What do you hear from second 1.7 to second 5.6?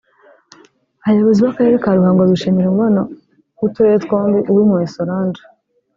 ka Ruhango bishimira umubano w’uturere twombi Uwimpuhwe Solange